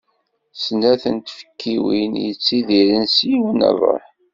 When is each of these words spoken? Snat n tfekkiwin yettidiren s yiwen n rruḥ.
Snat 0.63 1.03
n 1.15 1.17
tfekkiwin 1.19 2.13
yettidiren 2.25 3.05
s 3.15 3.17
yiwen 3.29 3.59
n 3.63 3.67
rruḥ. 3.73 4.03